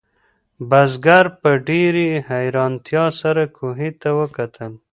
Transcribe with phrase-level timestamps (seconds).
[0.69, 4.71] بزګر په ډېرې حیرانتیا سره کوهي ته وکتل.